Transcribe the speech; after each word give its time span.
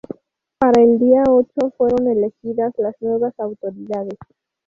Para 0.57 0.81
el 0.81 0.97
día 0.97 1.21
ocho 1.27 1.69
fueron 1.77 2.07
elegidas 2.07 2.73
las 2.79 2.99
nuevas 3.03 3.39
autoridades. 3.39 4.17